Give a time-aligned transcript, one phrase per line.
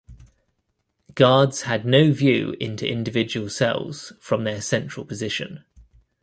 [1.13, 5.63] Guards had no view into individual cells from their central position.